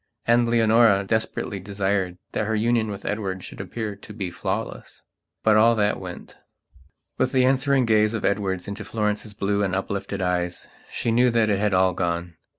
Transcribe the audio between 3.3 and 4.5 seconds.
should appear to be